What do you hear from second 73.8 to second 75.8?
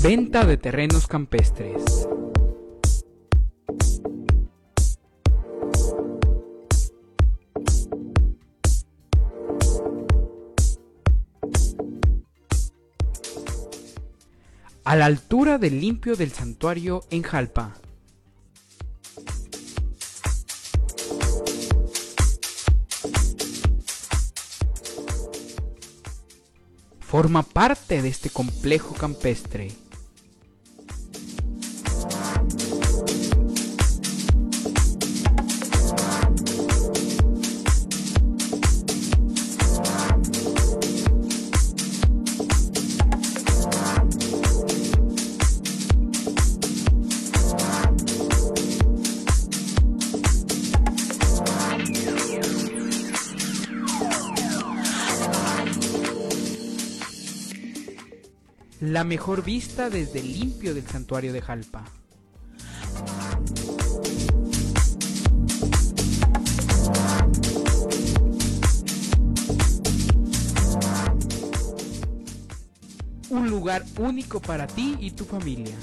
único para ti y tu familia.